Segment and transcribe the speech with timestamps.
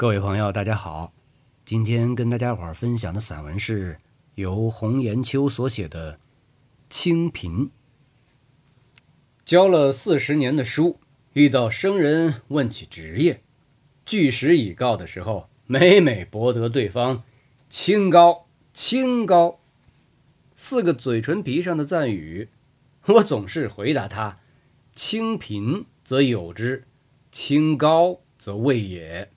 [0.00, 1.12] 各位朋友，大家好。
[1.64, 3.98] 今天跟大家伙儿分享的散文是
[4.36, 6.12] 由洪延秋所写的
[6.88, 7.66] 《清贫》。
[9.44, 11.00] 教了四十年的书，
[11.32, 13.42] 遇到生人问起职业，
[14.06, 17.24] 据实以告的时候，每每博得对方
[17.68, 19.58] “清高，清高”
[20.54, 22.48] 四个嘴唇皮上的赞语，
[23.06, 24.38] 我总是回答他
[24.94, 26.84] ：“清贫则有之，
[27.32, 29.32] 清高则未也。”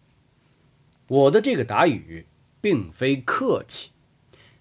[1.11, 2.25] 我的这个答语，
[2.61, 3.91] 并非客气，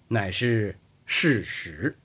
[0.09, 1.95] 乃是事实。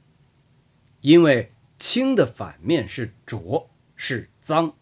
[1.00, 1.50] 因为
[1.80, 4.76] 清的反面是浊，是脏；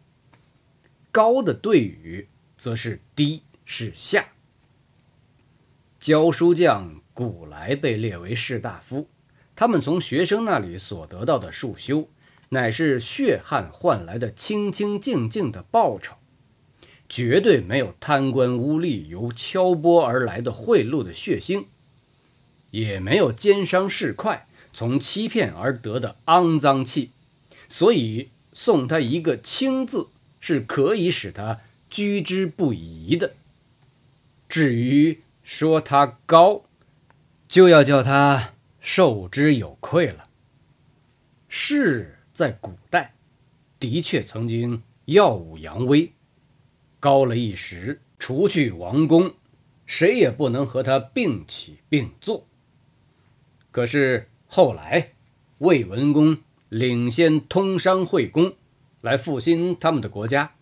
[1.10, 2.28] 高的对语
[2.58, 4.34] 则是低，是下。
[5.98, 9.08] 教书匠古来被列为士大夫，
[9.56, 12.10] 他们从学生那里所得到的束修，
[12.50, 16.16] 乃是血汗换来的清清静静的报酬。
[17.08, 21.66] 绝对没有贪官污吏由敲钵而来的贿赂的血腥，
[22.70, 24.40] 也没有奸商市侩
[24.72, 27.10] 从欺骗而得的肮脏气，
[27.68, 30.08] 所以送他一个“清”字
[30.40, 33.34] 是可以使他居之不疑的。
[34.48, 36.62] 至于说他高，
[37.48, 40.28] 就要叫他受之有愧了。
[41.48, 43.14] 士在古代
[43.78, 46.10] 的确曾经耀武扬威。
[47.04, 49.34] 高了一时，除去王公，
[49.84, 52.46] 谁也不能和他并起并坐。
[53.70, 55.10] 可是后来，
[55.58, 56.38] 魏文公
[56.70, 58.54] 领先通商会公，
[59.02, 60.52] 来复兴他们的国家，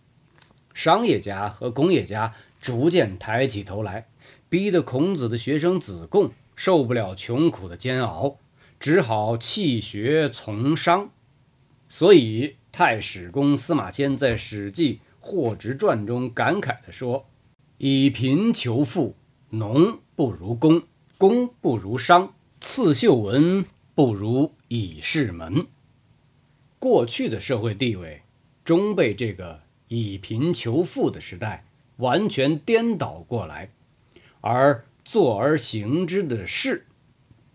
[0.73, 4.05] 商业家和工业家逐渐抬起头来，
[4.49, 8.37] 逼得孔子的学生子贡受不了穷苦的煎熬，
[8.81, 11.09] 只好弃学从商。
[11.87, 14.95] 所以，太史公司马迁在《史记》。
[15.25, 17.23] 《霍职传》中感慨地说
[17.79, 19.15] ：“以贫求富，
[19.51, 20.83] 农不如工，
[21.17, 23.63] 工不如商，刺绣文
[23.95, 25.67] 不如以士门。”
[26.77, 28.19] 过去的社会地位
[28.65, 31.63] 终被这个以贫求富的时代
[31.95, 33.69] 完全颠倒过来，
[34.41, 36.85] 而坐而行之的士，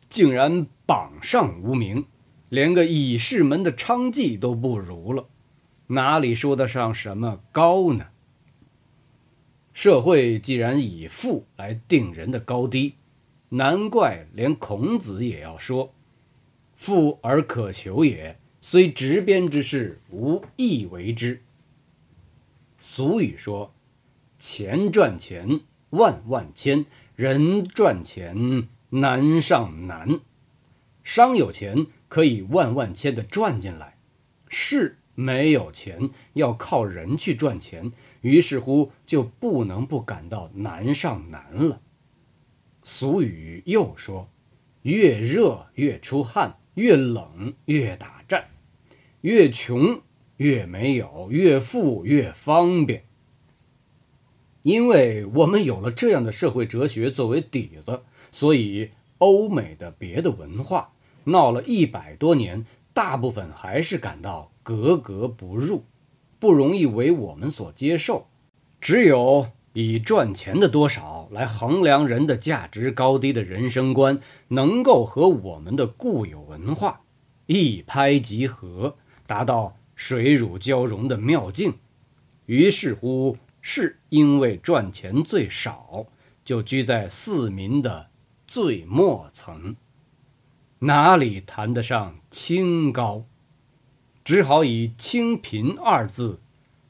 [0.09, 2.06] 竟然榜上无名，
[2.48, 5.28] 连个以士门的娼妓都不如了。
[5.88, 8.06] 哪里说得上什么高呢？
[9.72, 12.94] 社会既然以富来定人的高低，
[13.50, 15.94] 难怪连孔子也要说
[16.75, 21.43] ：“富而可求也，虽执鞭之事，无益为之。”
[22.81, 23.72] 俗语说
[24.38, 25.60] ：“钱赚钱
[25.91, 26.84] 万万千，
[27.16, 30.21] 人赚钱难上难。”
[31.03, 33.97] 商有钱可以万万千的赚进来，
[34.48, 34.98] 是。
[35.18, 37.90] 没有钱，要靠人去赚钱，
[38.20, 41.80] 于是乎就不能不感到难上难了。
[42.84, 44.28] 俗语又说
[44.82, 48.50] ：“越热越出汗，越冷越打战，
[49.22, 50.02] 越穷
[50.36, 53.02] 越没有，越富越方便。”
[54.62, 60.92] 因为我们有了这样的社会哲学作为底子，所以欧美的别的文化
[61.24, 62.64] 闹了一百多年。
[62.98, 65.84] 大部分还是感到格格不入，
[66.41, 68.26] 不容易为我们所接受。
[68.81, 77.03] 只有以赚钱的多少来衡量人的价值高低的人生观，能够和我们的固有文化
[77.47, 78.97] 一拍即合，
[79.28, 81.75] 达到水乳交融的妙境。
[82.47, 86.06] 于是乎，是因为赚钱最少，
[86.44, 88.09] 就居在四民的
[88.44, 89.76] 最末层。
[90.81, 93.25] 哪里谈得上清高？
[94.25, 96.41] 只好以清贫二字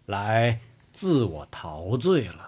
[0.07, 0.61] 来
[0.93, 2.48] 自我陶醉了。